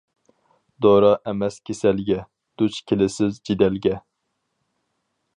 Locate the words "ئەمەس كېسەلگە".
1.31-2.17